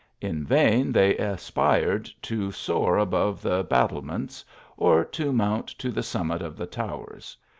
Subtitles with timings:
[0.19, 4.43] In vain they aspired to soar above the battlements,
[4.75, 7.37] or to mount to the summit of the towers.